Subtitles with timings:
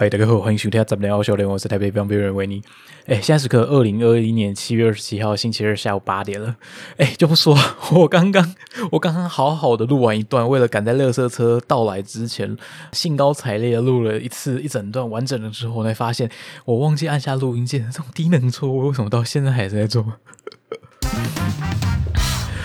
[0.00, 2.62] 嗨，大家好，欢迎收听《咱们聊小联》，我是台北方别人维尼。
[3.04, 6.56] 哎，现在是刻二零二一年七月二十七号星期二下午八点了。
[6.96, 7.54] 哎， 就不说
[7.92, 8.54] 我刚刚
[8.92, 12.56] 我刚刚好好的录完一段，为了赶在乐色车到来之前，
[12.92, 16.30] 兴高采烈的录了一次一整段完整的之后，才发现
[16.64, 17.86] 我忘记按下录音键。
[17.92, 20.02] 这种低能错误，为什么到现在还在做？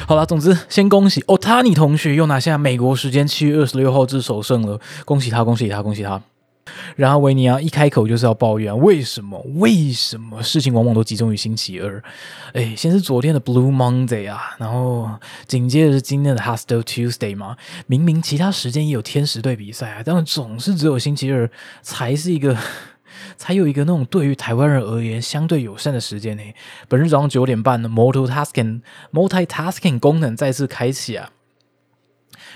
[0.08, 6.22] 好了，总之先恭喜 Otani 同学又拿下美国时间七月二十六号之首胜了，恭喜他，恭喜他，恭喜他。
[6.96, 9.40] 然后维尼亚一开口就是要抱怨，为什么？
[9.56, 12.04] 为什么事情往往都集中于星期二？
[12.54, 15.10] 哎，先是昨天的 Blue Monday 啊，然后
[15.48, 17.58] 紧接着是今天的 Hostel Tuesday 嘛。
[17.88, 21.50] 明明其他时间也有天使队比赛啊，但总是只有星期二
[21.82, 22.58] 才是一个，
[23.38, 26.44] 才有一个那种对于台湾人而言相对友善的时间呢。
[26.88, 28.82] 本日早上九点半，Multitasking
[29.14, 31.30] Multitasking 功能再次开启啊。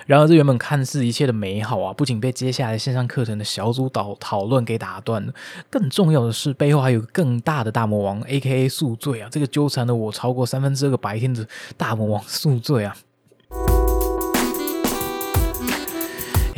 [0.06, 5.34] 然而，这原本看似一切的美好啊，不仅被接下来线上课程的小组导讨论给打断了，
[5.70, 8.68] 更重要的是，背后还有更大的大魔王，A.K.A.
[8.70, 9.30] 宿醉啊！
[9.32, 11.48] 这个纠缠了我超过三分之二个白天的
[11.78, 12.96] 大魔王宿醉啊！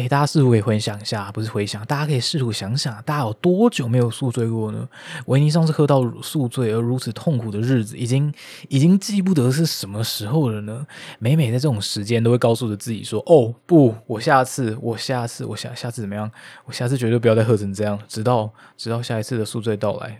[0.02, 4.88] 哎，大家试图可以回想一下，不是回想，大家可以试图想想，大家有多久没有宿醉过呢？
[5.28, 8.34] 维尼上次喝到宿醉而如此痛苦的日子，已经
[8.68, 10.88] 已经记不得是什么时候了呢？
[11.20, 16.32] 每每在这种时间，都会告诉着自己说：“哦，不，我下次，我下次，我下下次怎么样？
[16.66, 20.20] 我下次绝对不要再喝成这样，直到直到下一次的宿醉到来。”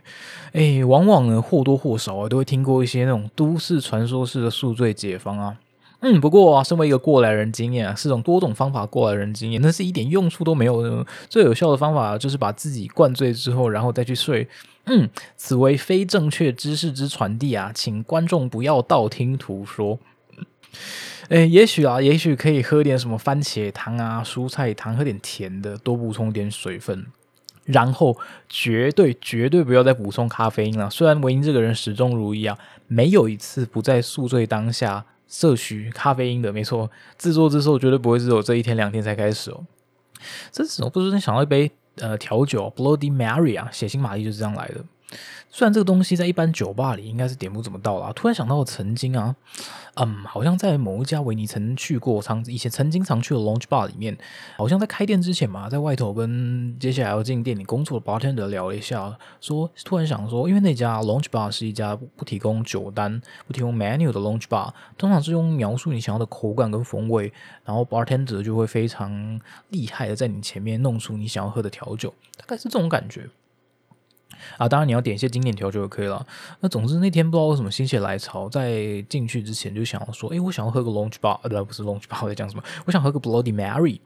[0.54, 5.58] 哎，往往呢或多或少啊，都会听过一些那种都市传说式的宿醉解方啊。
[6.04, 11.06] 嗯，不过啊，身为一个过来人经验啊，是种多种方法过来人经验，那是一点用处都没有的。
[11.30, 14.48] 最有效的方法就是把自己灌醉之后，然后再去睡。
[14.86, 15.08] 嗯，
[15.38, 20.00] 此为非正确知识之传递啊，请观众不要道听途说。
[21.30, 27.06] 诶，也许啊，也许可以喝点什么番茄汤啊、蔬菜汤，喝点甜的，多补充点水分。
[27.66, 28.18] 然后
[28.50, 30.90] 绝对绝对不要再补充咖啡因了。
[30.90, 32.58] 虽然维英这个人始终如一啊，
[32.88, 35.06] 没有一次不在宿醉当下。
[35.32, 39.66] 摄取咖啡因的，没错，制作之时候绝对不会只有这一天两天才开始哦。
[40.52, 44.84] 这是我不是想到一杯呃调酒，Bloody Mary 啊，血腥玛丽就是这样来的。
[45.54, 49.36] 虽然这个东西在一般酒吧里应该是点不怎么到啦，突然想到曾经啊，
[49.96, 54.18] 嗯，好像在某一家维尼曾去过，常以前曾经常去的 Lounge Bar 里面，
[54.56, 67.34] 好像在开店之前嘛，在外头跟接下来要进店里工作的 bartender 聊了一下，说突然想说，因为那家 Lounge Bar 是一家不提供酒单、不提供 menu 的 Lounge Bar，通常是用描述你想要的口感跟风味，
[67.66, 73.30] 然后 bartender 就会非常厉害的在你前面弄出你想要喝的调酒，大概是这种感觉。
[74.58, 76.26] 啊，当然你要点一些经典调酒就可以了。
[76.60, 82.64] 那总之那天不知道为什么心血来潮，在进去之前就想要说，哎，我想要喝个 Lounge Bar，呃，不是 Lounge Bar，我在讲什么？
[82.86, 84.00] 我想喝个 Bloody Mary。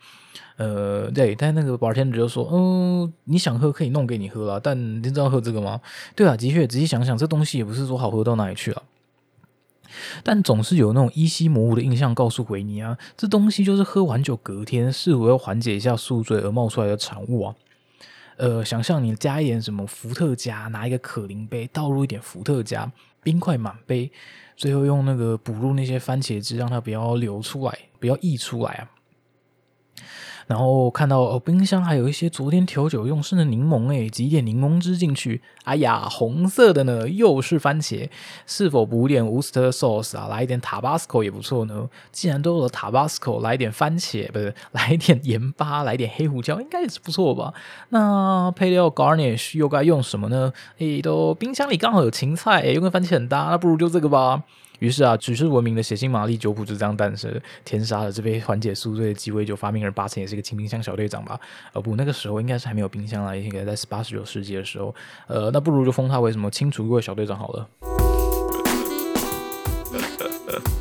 [0.58, 5.82] 呃，对，但那个 bartender 就说，嗯，你想喝可以弄给你喝了，但你知道喝这个吗？
[6.16, 8.84] 对啊，的确，仔细想想，这东西也不是说好喝到哪里去了。
[10.24, 17.56] 但总是有那种依稀模糊的印象告诉维尼啊，这东西就是喝完酒隔天试图要缓解一下宿醉而冒出来的产物啊。
[18.38, 22.92] 呃，想象你加一点什么伏特加，拿一个可林杯倒入一点伏特加，
[23.24, 24.12] 冰块满杯，
[24.56, 28.92] 最后用那个补入那些番茄汁，让它不要流出来，不要溢出来啊。
[30.48, 35.42] 然后看到哦，冰箱还有一些昨天调酒用剩的柠檬诶，挤点柠檬汁进去。
[35.64, 38.08] 哎呀，红色的呢，又是番茄，
[38.46, 40.28] 是否补点 Worcester sauce 啊？
[40.28, 41.90] 来一点 Tabasco 也不错呢。
[42.12, 44.54] 既然都有了 Tabasco，来一点番茄不是？
[44.72, 47.54] 来一点盐巴，来点黑胡椒，应该也是不错吧？
[47.90, 50.54] 那配料 garnish 又该用什么呢？
[50.78, 54.44] 诶，都冰箱里刚好有芹菜，又跟番茄很搭，那不如就这个吧。
[54.80, 57.42] 于是啊，举世闻名的血腥玛丽酒谱就这样诞生。
[57.64, 61.40] 天杀了这杯缓解宿醉的鸡尾酒发明人八成也是一个清冰箱小队长吧？
[61.74, 64.94] 呃不，那个时候应该是还没有冰箱啦，应该在十八十九世纪的时候。
[65.28, 67.70] 呃，那不如就封他为什么清除过小队长好了。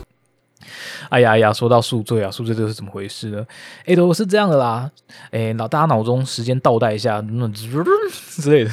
[1.14, 3.46] 哎呀呀，说到宿醉啊，宿醉这是怎么回事呢？
[3.86, 4.90] 哎，都是这样的啦。
[5.30, 8.70] 哎，脑大家脑中时间倒带一下，那 之类的。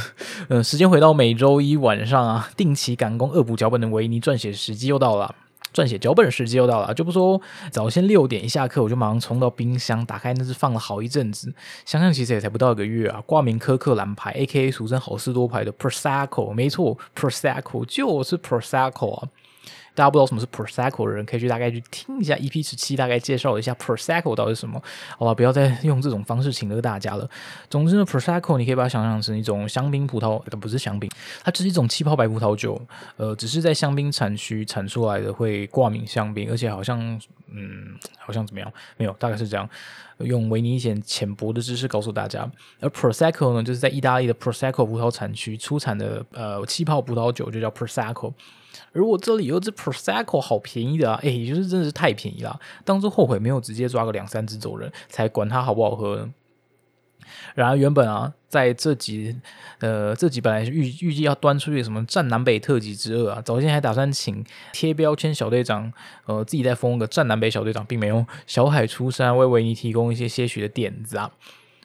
[0.49, 5.35] 嗯，时间回到每周一晚上啊，定期赶工恶补脚本的维尼撰写时机又到了，
[5.71, 6.91] 撰写脚本的时机又到了。
[6.95, 7.39] 就不说
[7.69, 11.53] 早先六点一下课，我就马上冲到冰箱，打开那是放了好一阵子。
[11.85, 14.71] 想想其实也才不到一个月啊，挂名科克蓝牌，A.K.A.
[14.71, 19.27] 俗称好事多牌的 Prosecco，没错，Prosecco 就是 Prosecco 啊。
[19.93, 24.81] 大家不知道什么是 prosecco 的人，可以去大概去听一下 EP 十七，大概介绍一下 prosecco 到底是什么。
[25.17, 27.29] 好吧，不要再用这种方式请了大家了。
[27.69, 31.09] 总之呢，prosecco 你可以把它想象成一种香槟葡萄，不是香槟，
[31.43, 32.81] 它只是一种气泡白葡萄酒。
[33.17, 36.99] 呃，只是在香槟产区产出来的，会挂名香槟，而且好像，
[37.51, 38.71] 嗯，好像怎么样？
[38.97, 39.69] 没有，大概是这样。
[40.19, 42.49] 用维尼一些浅薄的知识告诉大家。
[42.79, 48.31] 而 prosecco 呢，就是在意大利的 prosecco 葡萄产区出产的呃气泡葡萄酒，就叫 prosecco。
[48.93, 51.19] 而我这里有只 prosecco，好便宜的啊！
[51.23, 56.29] 哎，就是真的是太便宜了，当初后悔没有直接抓个两三只走人，才管它好不好喝。
[57.55, 59.39] 然而原本啊，在这集
[59.79, 65.91] 呃这集本来是预预计要端出去什么战南北特辑之二啊，早先还打算请贴标签小队长
[66.25, 71.31] 呃自己再封个战南北小队长，并没有小海出山为维尼提供一些些许的点子啊。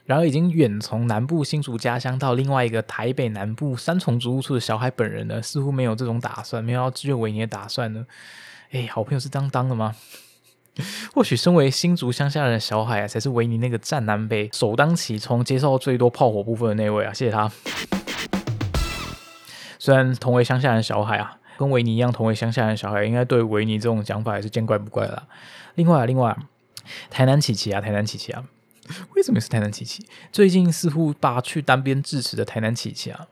[0.06, 8.06] 然而，已经远从南部新竹家乡到另外一个台北南部三重租屋处的小海本人呢，似乎没有这种打算，没有要支援维尼的打算呢。
[8.70, 9.96] 哎，好朋友是当当的吗？
[11.12, 17.12] 或许身为新竹乡下人的小海啊，才是维尼那个站南北首当其冲、接受最多炮火部分的那位啊！
[17.12, 17.50] 谢谢他。
[19.80, 25.26] 虽然同为乡下人，小海啊，跟维尼一样同为乡下人，小海应该对维尼这种讲法也是见怪不怪了。
[25.74, 26.36] 另外，另外，
[27.10, 28.44] 台南琪琪啊，台南琪琪啊。
[29.14, 30.04] 为什么是台南琪琪？
[30.32, 33.26] 最近似乎拔去单边智齿的台南琪琪啊，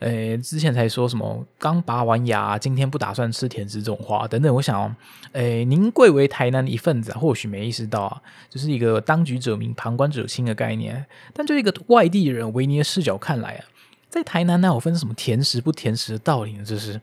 [0.00, 4.54] 诶，之前才说什么刚拔完牙，今天不打算吃甜食这种话等等。
[4.54, 4.94] 我想，
[5.32, 8.20] 诶，您贵为台南的一份子，或许没意识到啊，
[8.50, 11.06] 就是一个当局者迷，旁观者清的概念。
[11.32, 13.64] 但就一个外地人维尼的视角看来啊，
[14.10, 16.64] 在台南哪有分什么甜食不甜食的道理呢？
[16.64, 17.00] 这是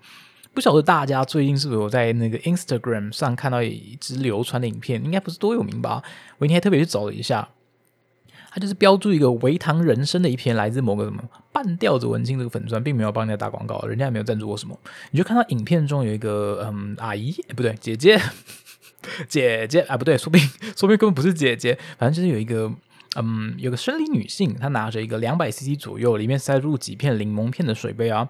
[0.53, 6.03] 不晓得大家最近是不是有在那个 Instagram 上看到一支流传的影片，应该不是多有名吧？
[6.37, 7.49] 维尼还特别去找了一下。
[8.53, 14.79] 他就是标注一个维糖人生的一篇来自某个什么半吊子文青这个粉钻，并没有帮人家打广告，人家也没有赞助过什么。
[15.09, 18.21] 你就看到影片中有一个嗯阿姨，不对，姐姐，
[19.27, 22.71] 姐姐啊，不对，说不定说不定根本不是姐姐，反正就是有一个
[23.15, 28.29] 嗯有个生理女性，她拿着一个两百 CC 左右，里面塞入几片柠檬片的水杯啊，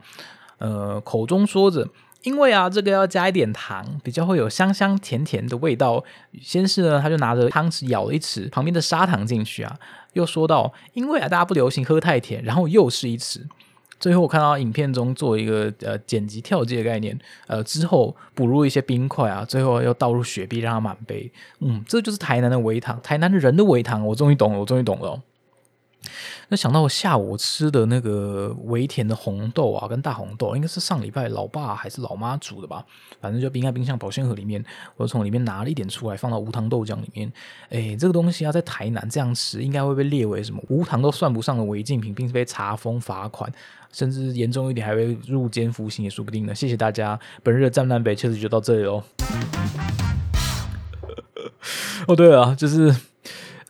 [0.60, 1.90] 呃，口中说着。
[2.24, 6.04] 因为啊，这个要加一点糖，比较会有香香甜甜的味道。
[6.42, 9.78] 先是呢，他就拿着汤匙舀了一匙旁边的砂糖进去啊，
[10.14, 13.42] 又说到，因为啊，大家不流行喝太甜，然后又是一匙。
[14.00, 17.18] 最后我看到影片中做一个呃剪辑跳接的概念，
[17.48, 21.32] 呃之后补入一些冰块啊，最后又倒入雪碧让它满杯。
[21.60, 25.22] 嗯，这就是台南的微糖，台南人的微糖，我终于懂了，我终于懂了。
[26.50, 32.86] 那想到我下午吃的那个微甜的红豆啊，跟大红豆，应该是上礼拜老爸还是老妈煮的吧？
[33.20, 34.64] 反正就冰在冰箱保鲜盒里面，
[34.98, 37.32] 我从里面拿了一点出来，放到无糖豆浆里面。
[37.70, 43.50] 哎，这个东西要，在台南这样吃，应该会被列为什么无糖都算不上的违禁品，并且被查封罚款，
[43.92, 46.54] 甚至严重一点还会入监服刑也说不定呢。
[46.54, 49.04] 谢谢大家，本日的战南北确实就到这里喽。
[52.08, 52.94] 哦，对了，就是。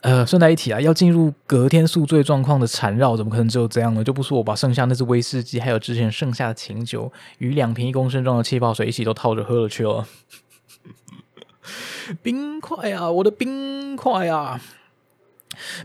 [0.04, 4.04] 呃，顺带一提啊，要进入隔天宿醉状况的缠绕，怎么可能只有这样呢？
[4.04, 10.06] 就不说我把剩下那只威士忌，还有之前剩下的琴酒与两瓶一公升装的气泡水一起都套着喝了去了。
[12.22, 14.60] 冰块啊，我的冰块啊！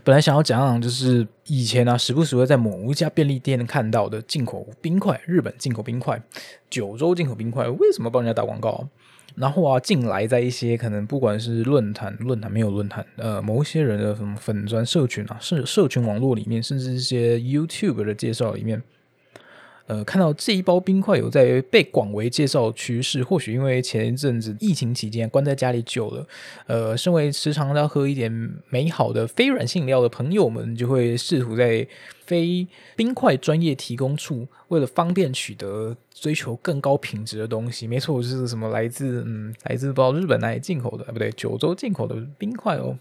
[0.04, 6.22] 本来想要讲讲，就是以前啊，时不时会在某一家便利店看到的进口冰块，日本进口冰块，
[6.68, 8.86] 九州进口冰块，为什么帮人家打广告？
[9.36, 18.82] 然后啊，进来在一些可能不管是论坛、论坛没有论坛，呃，某一些人的什么粉砖社群啊，社社群网络里面，甚至一些 YouTube 的介绍里面。
[19.90, 26.24] 呃，看到这一包冰块有在被广为介绍趋势，或许因为前一阵子疫情期间关在家里久了，
[26.68, 28.30] 呃，身为时常要喝一点
[28.68, 31.84] 美好的非软性饮料的朋友们，就会试图在
[32.24, 37.88] 非冰块专业提供处，为了方便取得，追求更高品质的东西。
[37.88, 42.96] 没错，就是什么来自嗯，来自不知道日本哪里进口的，不对，九州进口的冰块哦。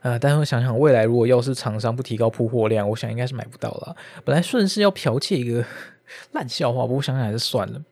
[0.00, 3.96] 呃，但是我想想，未来如果要是厂商不提高铺货量，我想应该是买不到了。
[4.24, 5.64] 本来顺势要剽窃一个。
[6.32, 7.82] 烂笑话，不过想想还是算了。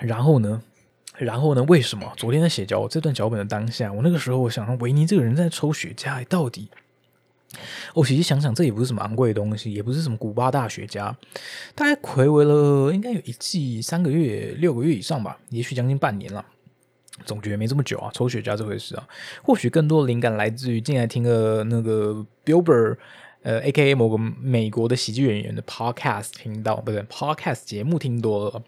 [0.00, 0.60] 然后呢？
[1.16, 1.62] 然后呢？
[1.68, 6.68] 为什么昨天在写脚这段脚本的当下，我那个时候我想，维尼这个人在抽雪茄，到底？
[7.94, 11.14] 我其实想想，这也不是什么昂贵的东西，也不是什么古巴大雪茄，
[11.76, 16.44] 大概回违了应该有一季三个月、六个月以上吧，也许将近半年了。
[17.24, 19.08] 总觉得没这么久啊，抽雪茄这回事啊，
[19.42, 22.96] 或许更多灵感来自于进来听个那个 Billboard。
[23.44, 28.62] 呃，A K A 某个美国的喜剧演员的 Podcast 听到，不对，Podcast 节目听多了。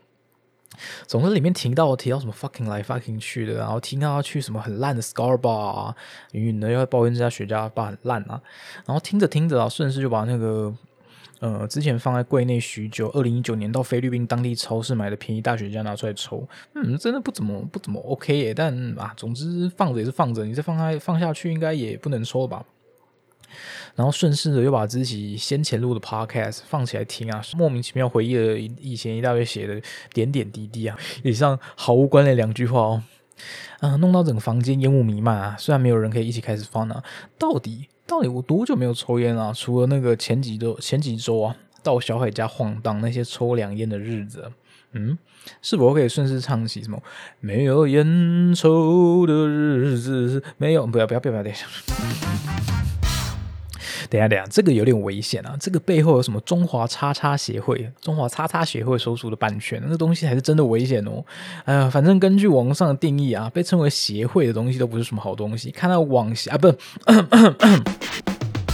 [1.09, 5.97] 总之里面听到提到什么 fucking 来 fucking 去的，然后听到他去什么很烂的 Scar Bar 啊，
[6.31, 8.41] 云云的要抱怨这家雪茄吧很烂啊。
[8.87, 10.73] 然后听着听着啊，顺势就把那个
[11.41, 18.53] 呃，之前放在柜内许久，二零一九年到菲律宾当地超市买的便宜大雪茄拿出来抽，嗯，真的不怎么不怎么 OK 耶。
[18.53, 22.63] 但啊，总之放着也是放着，你再放开放下去，应该也不能抽吧。
[23.97, 29.81] 然后顺势的又把自己先前录的 Podcast 放起来听啊，莫名其妙回忆了以前一大堆写的
[30.13, 33.03] 点点滴滴啊，以上毫无关联两句话哦，
[33.81, 35.57] 嗯，弄到整个房间烟雾弥漫啊。
[35.59, 37.03] 虽然没有人可以一起开始放啊，
[37.39, 37.89] 到底。
[38.11, 39.53] 到底我多久没有抽烟啊？
[39.55, 44.51] 除了那个前几周、前几周啊，到小海家晃荡那些抽两烟的日子，
[44.95, 45.17] 嗯，
[45.63, 47.01] 是否可以顺势唱起什么
[47.39, 50.43] “没有烟抽的日子”？
[50.59, 51.67] 没有，不要不要不要不要，等一下。
[54.09, 55.57] 等下，等下，这个有点危险啊！
[55.61, 59.83] 这个背后有什么中华叉叉协会、中华叉叉协会收属的版权？
[59.87, 61.25] 那东西还是真的危险哦！
[61.65, 65.71] 哎呀，反正根据网上的定义啊，被称为协会的东西都不是什么好东西。
[65.71, 66.69] 看到网协啊，不，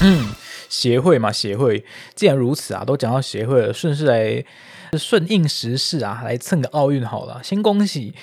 [0.02, 0.26] 嗯，
[0.68, 1.85] 协会嘛，协会。
[2.14, 4.45] 既然如此啊，都讲到协会了，顺势来
[4.99, 7.40] 顺应时势啊，来蹭个奥运好了。
[7.42, 8.14] 先恭喜。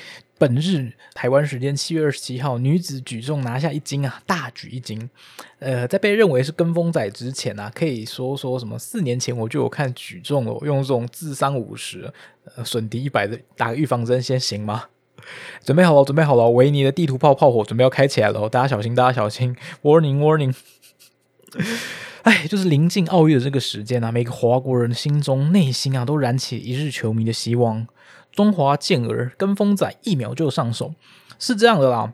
[0.43, 5.09] 本日台湾时间七月二十七号，女子举重拿下一金啊，大举一金。
[5.59, 8.77] 呃，在被认为是跟风仔之前啊，可以说说什么？
[8.77, 12.11] 四年前我就有看举重了，用这种智商五十，
[12.57, 14.83] 呃，损敌一百的打个预防针，先行吗？
[15.63, 20.53] 准备好了，准备好了，维尼的地图炮炮火准备要开起来了，大家小心，大家小心，warning warning。
[22.23, 27.87] 哎， 就是临近奥运的这个时间啊，每个华国人心中内心啊，都燃起一日球迷的希望。
[28.33, 30.93] 中华健儿跟风仔一秒就上手，
[31.39, 32.11] 是这样的啦。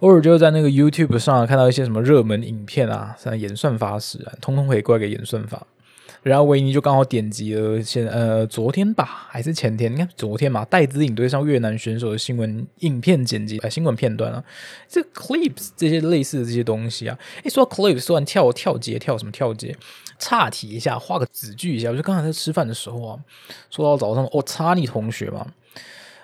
[0.00, 5.64] 偶尔就在那个 YouTube 上看到一些什么热门影片啊，像演算法使然，通通可以怪给演算法。
[6.22, 9.90] 然后维尼就刚好点击了，现呃昨天吧，还是前天？
[9.90, 14.44] 你看昨天嘛，戴资颖对上越南选手的新闻影片剪辑，新闻片段啊，
[14.86, 17.18] 这 clips 这些类似的这些东西啊。
[17.42, 19.74] 一说 clips，说完跳跳节，跳什么跳节？
[20.18, 21.88] 岔题一下，画个子句一下。
[21.90, 23.18] 我就刚才在吃饭的时候啊，
[23.70, 25.46] 说到早上，哦查你同学嘛。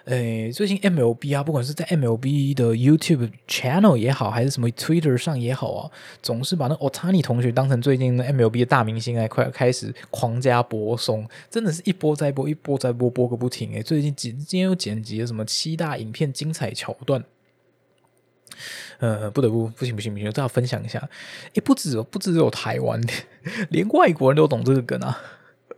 [0.06, 5.90] 诶，最近 MLB 啊，不管是在 MLB 的 YouTube channel 也好，还是什么 Twitter 上也好啊，
[6.22, 17.24] 总是把那 Otani 同学当成最近的 MLB 的大明星来快开始狂加播送，真的是一波再播，一波再播，播个不停诶，最近剪今天又剪辑了什么七大影片精彩桥段，
[19.00, 21.00] 呃，不得不不行不行不行，都要分享一下。
[21.54, 23.00] 诶，不止不止有台湾，
[23.70, 25.20] 连外国人都懂这个梗啊。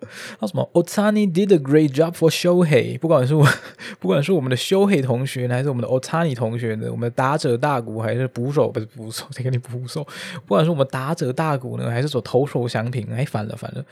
[0.40, 2.98] 那什么，Otani did a great job for Shohei。
[2.98, 3.46] 不管是我，
[4.00, 10.04] 不管是我们的 Shohei 同学，还是我们的 Otani 同学呢，我们的打者大鼓还是捕手，不是捕手，再给你捕手？
[10.46, 13.84] 不管是我们打者大鼓呢，还是说投手祥平，哎，反了反了。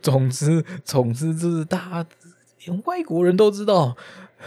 [0.00, 2.04] 总之，总之就是大，
[2.64, 3.96] 连外国人都知道，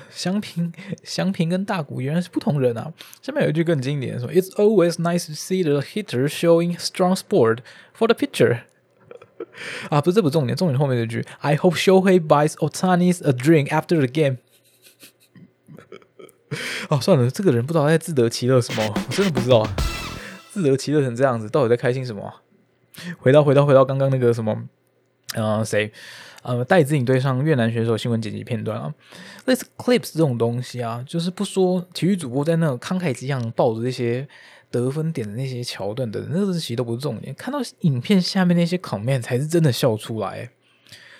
[0.09, 0.71] 祥平
[1.03, 2.93] 祥平跟大鼓原来是不同人啊。
[3.21, 7.59] 下面有一句更经典，说 It's always nice to see the hitter showing strong sport
[7.97, 8.61] for the pitcher。
[9.89, 14.37] 啊，不是这不重点，重点后面这句：I hope Shohei buys Otani's a drink after the game。
[16.89, 19.67] 哦，算了，这个人不知道在自得其乐什么，我真的不知道，
[20.51, 22.41] 自得其乐成这样子，到底在开心什么？
[23.17, 24.67] 回到回到回到刚刚那个什么，
[25.33, 25.91] 呃，谁？
[26.43, 28.93] 呃，戴资颖对上越南选手新闻剪辑片段啊，
[29.45, 34.27] 类似 clips 这种东西啊，就是不说体育主播在那种慷慨激昂抱着这些。
[34.75, 37.33] 得分点的那些桥段的，那个其实都不是重点。
[37.35, 40.49] 看到影片下面那些 comment 才是真的笑出来。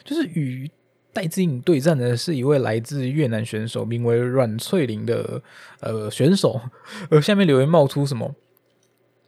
[0.04, 0.70] 就是与
[1.14, 5.42] 戴志颖对战的是一位来自越南选手，名为阮翠玲的
[5.80, 6.60] 呃选手。
[7.10, 8.36] 而下面留言冒出什么？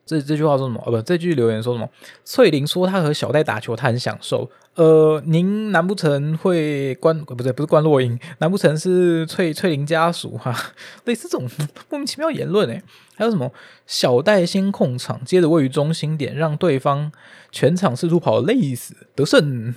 [0.07, 0.81] 这这句话说什么？
[0.85, 1.87] 哦不，这句留言说什么？
[2.23, 4.49] 翠玲说她和小戴打球，她很享受。
[4.75, 7.19] 呃，您难不成会关？
[7.25, 10.55] 不对，不是关洛英，难不成是翠翠玲家属 哈？
[11.05, 11.49] 类似这种
[11.89, 12.81] 莫名其妙言论诶。
[13.15, 13.51] 还有什么？
[13.85, 17.11] 小戴先控场，接着位于中心点，让对方
[17.51, 19.75] 全场四处跑，累死得胜。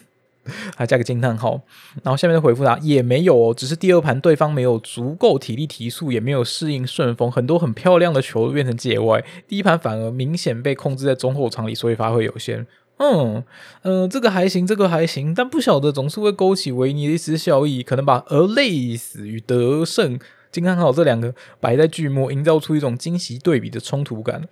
[0.76, 1.60] 还加个惊叹号，
[2.02, 9.24] 然后下面的回复答也没有哦，只是第二盘对方没有足够体力提速，也没有适应顺风，很多很漂亮的球变成界外。
[9.46, 12.66] 第一盘反而明显被控制在中后场里，所以发挥有限。
[12.98, 13.42] 嗯
[13.82, 20.18] 嗯，这个还行，这个还行，但不晓得总是会勾起维尼的一丝笑意，可能把而累死与得胜
[20.52, 24.46] 惊叹号这两个摆在剧末，营造出一种惊喜对比的冲突感。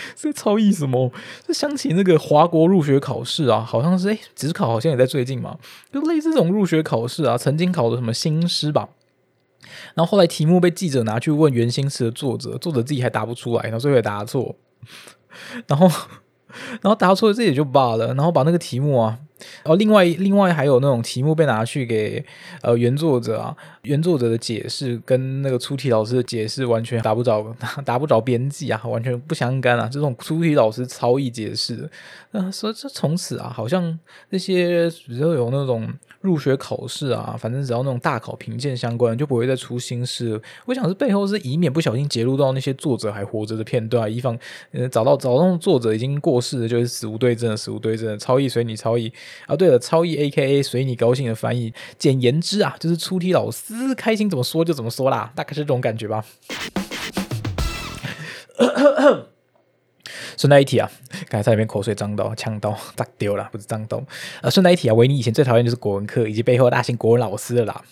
[0.16, 1.12] 这超意什么？
[1.46, 5.58] 这想起那个华国入学考试啊，好像是诶，只考好像也在最近嘛，
[5.92, 8.88] 就类似这种入学考试啊，曾经考的什么新诗吧，
[9.94, 14.56] 然后后来题目被记者拿去问原新词的作者，作者自己还答不出来，然后最后也答错，
[15.66, 15.88] 然后
[16.82, 19.18] 然后答错这也就罢了，然后把那个题目啊
[19.62, 22.24] 然后另外另外还有那种题目被拿去给
[22.62, 29.88] 呃原作者啊，原作者的解释跟那个出题老师的解释完全达不着 达不着边际啊，完全不相干啊！
[29.90, 31.90] 这种出题老师超易解释的，
[32.32, 33.98] 那所以这从此啊，好像
[34.30, 35.88] 那些比较有那种。
[36.20, 40.38] 入学考试啊，反正只要那种大考评鉴相关，就不会再出新事。
[40.66, 44.38] 我想是背后是以免不小心揭露到那些作者还活着的片段，以防
[44.72, 48.18] 呃找到找到作者已经过世的，就是死无对证，死无对证。
[48.18, 49.10] 超易随你超易
[49.50, 51.74] 啊，对了，超译 A K A 随你高兴的翻译。
[51.98, 56.24] 简言之啊，就是出题老师开心怎么说就怎么说啦，大概是这种感觉吧。
[60.36, 60.88] 顺带一提啊，
[61.28, 64.00] 刚才在里面口水脏到呛到，脏丢了，不是脏到。
[64.40, 67.82] 呃，顺带一提啊，维尼以前最讨厌就是国文课以及背后大型国文老师的啦。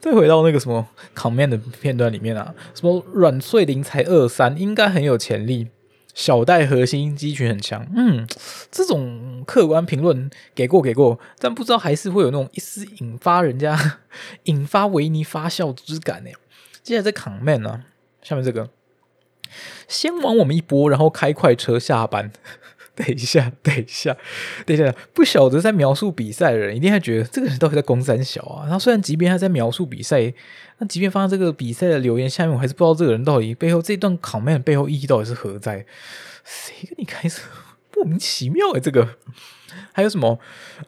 [0.00, 0.86] 再回到那个什么
[1.16, 5.68] comment 的片段里面啊，什么软碎灵才二三，应该很有潜力，
[6.14, 7.86] 小戴核心肌群很强。
[7.94, 8.26] 嗯，
[8.70, 13.98] 这种客观评论给过给过，但不知道还是会有那种一丝引发人家
[14.44, 16.30] 引发维尼发笑之感呢。
[16.82, 17.84] 接下来在 comment 啊，
[18.22, 18.70] 下面这个。
[19.86, 22.32] 先往我们一波，然后开快车下班。
[22.96, 24.16] 等一下，等一下，
[24.64, 28.62] 等一下，不晓得在描述比赛的人，一定会觉得这个人到底在攻三小啊。
[28.64, 30.32] 然后虽然即便他在描述比赛，
[30.78, 35.84] 那即便放在这个比赛的留言下面，我还是不知道这个人到底背后这段 comment 背后意义到底是何在。
[36.44, 37.42] 谁跟你开车
[37.96, 38.80] 莫名其妙哎？
[38.80, 39.16] 这个
[39.92, 40.38] 还有什么？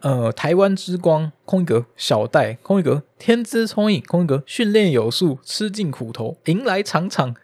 [0.00, 7.34] 呃，台湾之光空一格，小戴空一格，天资聪颖空一格，训练有素，吃尽苦头，迎来场场。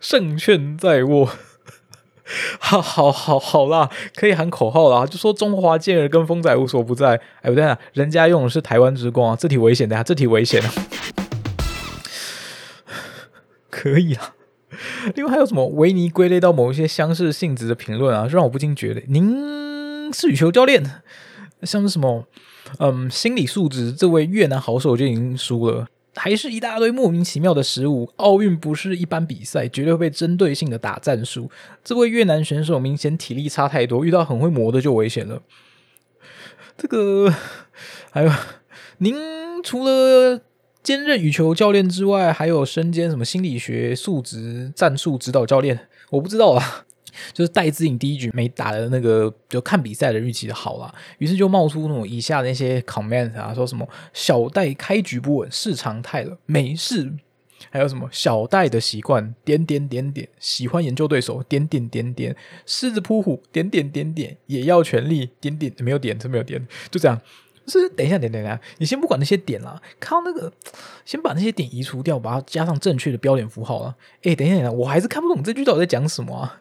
[0.00, 1.30] 胜券在握，
[2.58, 7.20] 好好好好啦，可以喊口号啦，就说中华健儿跟风仔无所不在。
[7.40, 10.72] 哎，不对啊，人家用的是台湾之光啊，这题危险的呀，这题危险啊。
[13.70, 14.34] 可以啊。
[15.14, 20.82] 另外还有什么维尼归类到某一些相似性质的评论啊，让我不禁觉得，您是羽球教练，
[21.62, 22.24] 像是什么，
[22.78, 25.86] 嗯，心理素质，这位越南好手就已经输了。
[26.16, 28.10] 还是一大堆莫名其妙的失误。
[28.16, 31.50] 奥运不是一般比赛，绝对会被针对性的打战术。
[31.84, 35.42] 这位越南选手明显体力差太多，遇到很会磨的就危险了。
[36.76, 37.32] 这个
[38.10, 38.30] 还有，
[38.98, 39.14] 您
[39.62, 40.40] 除了
[40.82, 45.88] 兼任羽球教练之外，还有身兼什么心理学素质战术指导教练？
[46.10, 46.85] 我不知道啊。
[47.32, 57.12] 就是戴资颖第一局没打的那个，就看比赛的预期好了，于是就冒出那种以下的那些 comment 啊，说什么小戴开局不稳是常态了，没事。
[57.70, 67.18] 还有什么小戴的习惯点点点点，喜欢研究对手点点点点，狮子扑虎点点点点，也要全力点点没有点，这没有点，就这样。
[67.66, 70.52] 是等一下，等等下，你先不管那些点啦，看到那个，
[71.04, 73.96] 先把那些点移除掉，把它加上正确的标点符号了。
[74.22, 76.60] 哎，等一下，等一下，我还是看不懂这句到底在讲什么啊。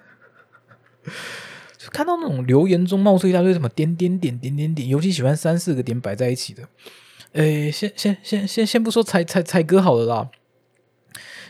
[1.91, 6.68] 看到那种留言中冒出一大堆什么点点点点点点，尤其喜欢三四个点摆在一起的。
[7.34, 10.30] 诶，先先先先先不说猜猜猜歌好了啦，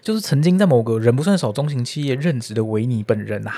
[0.02, 3.52] 就是曾经在某个人不算少中型企业任职的维尼本人呐。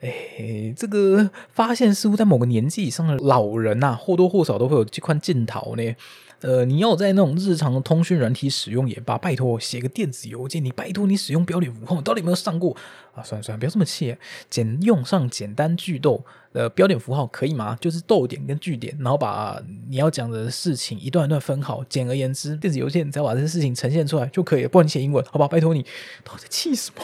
[0.00, 5.94] 诶，这个发现似乎在某个年纪以上的老人呐，或多或少都会有这块镜头呢。
[6.42, 12.76] 呃，你要在那种日常的通讯软体使用也罢，拜托写个电子邮件，你拜托你使用标点符号，到底有没有上过
[13.14, 13.22] 啊？
[13.22, 14.16] 算了算了，不要这么气，
[14.50, 17.78] 简用上简单句逗的标点符号可以吗？
[17.80, 21.84] 就是逗点跟句点，然后把你要讲的事情一段一段分好。
[21.88, 24.68] 简而言之，电子邮件只要把这些事情呈现出来就可以了。
[24.68, 25.46] 不然你写英文，好吧？
[25.46, 25.86] 拜托你，
[26.24, 27.02] 到底气什么？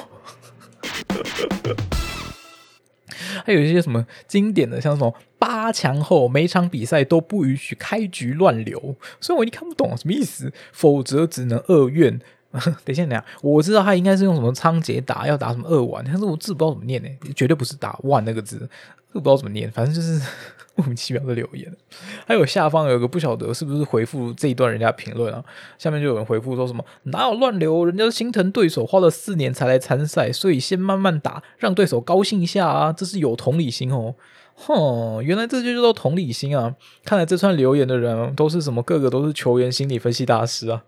[3.49, 12.21] 还有一些什么经典的，像什么八强后每场比赛都不允许开局乱流，所以我一看不懂什么意思，否则只能二院。
[12.53, 18.69] 等一下，等下，我知道他应该是用什么仓颉打，要打什么二丸，但是我字不知道怎么念呢，绝对不是打万那个字，
[19.09, 20.21] 这个不知道怎么念，反正就是。
[20.79, 21.77] 莫名其妙的留言，
[22.25, 25.44] 还有下方有个不晓得是不是回复这一段人家评论啊？
[25.77, 34.14] 下面就有人回复说什么哪有乱流，人家心疼对手花了四年才来参赛，所以先慢慢打，让对手高兴一下啊，这是有同理心哦。
[34.55, 36.77] 哼，原来这就叫做同理心啊！
[37.05, 40.85] 看来这串留言的人都是什么，个个都是球员心理分析大师啊。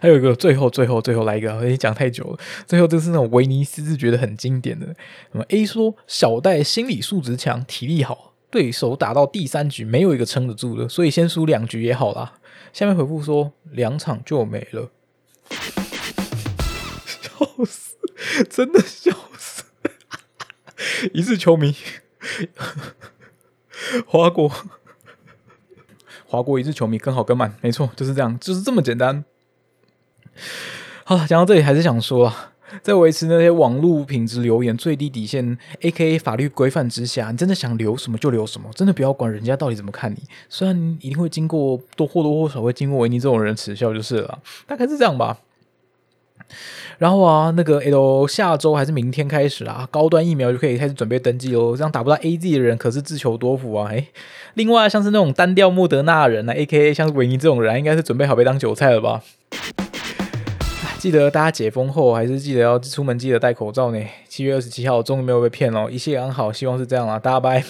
[0.00, 2.38] 还有一个，最后最后最后来一个，你讲太久了。
[2.66, 4.86] 最后就是那种维尼斯是觉得很经典的。
[5.32, 12.34] 那么 A 说小戴心理素质强，体力好，对手打到第三局没有一个撑得住的，所以先输两局也好啦。
[12.72, 14.90] 下面回复说两场就没了，
[17.06, 17.96] 笑死，
[18.50, 19.64] 真的笑死。
[21.12, 21.74] 一次球迷
[24.06, 24.50] 划过
[26.26, 29.24] 划过一次球迷跟好跟满，没错，就是这样，就是这么简单。
[31.04, 36.18] 好，讲到这里还是想说啊，在维持那些网络品质留言最低底线 （A.K.A.
[36.18, 40.18] 法律规范）之下，你真的想留什么就留什么，真的不要管人家到底怎么看你。
[40.48, 45.38] 虽然一定会经过多或多或少会经过维尼这种人耻笑就是了，大概是这样吧。
[46.98, 51.76] 然后啊，那个 L 下周还是明天开始啊，高端疫苗就可以开始准备登记喽。
[51.76, 53.90] 这样打不到 A Z 的人可是自求多福啊！
[53.90, 54.06] 哎，
[54.54, 59.22] 另外像是那种单调莫德纳人呢，A K A 像维尼这种人，应该是准备好被当韭菜了吧？
[61.04, 64.02] 记得大家解封后还是记得要出门记得戴口罩呢。
[64.26, 67.62] 七月二十七号终于没有被骗了，一切安好，希望是这样啦，大家拜。